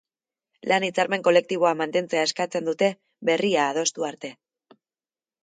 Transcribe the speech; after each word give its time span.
Lan-hitzarmen 0.69 1.25
kolektiboa 1.27 1.73
mantentzea 1.81 2.23
eskatzen 2.29 2.71
dute, 2.71 2.91
berria 3.31 3.69
adostu 3.75 4.09
arte. 4.11 4.35